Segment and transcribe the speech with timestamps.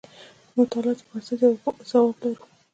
[0.47, 1.53] د مطالعاتو پر بنسټ یو
[1.89, 2.43] ځواب لرو.